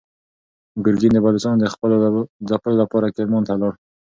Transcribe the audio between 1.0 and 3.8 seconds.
د بلوڅانو د ځپلو لپاره کرمان ته لاړ.